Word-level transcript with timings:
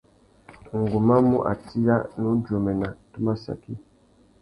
Ngu 0.79 0.97
má 1.07 1.15
mù 1.27 1.37
atiya, 1.51 1.95
nnú 2.17 2.31
djômena, 2.41 2.89
tu 3.11 3.17
má 3.25 3.33
saki. 3.43 3.73